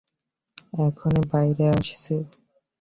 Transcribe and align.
এখনই 0.81 1.23
বাইরে 1.31 1.65
আসছি। 1.71 2.15